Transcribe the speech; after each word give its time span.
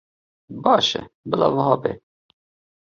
Baş 0.63 0.87
e, 0.95 1.01
bila 1.29 1.47
wiha 1.55 1.75
be. 1.83 1.91